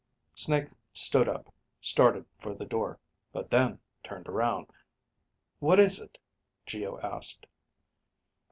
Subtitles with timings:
[0.33, 2.97] Snake stood up, started for the door,
[3.31, 4.65] but then turned around.
[5.59, 6.17] "What is it?"
[6.65, 7.45] Geo asked.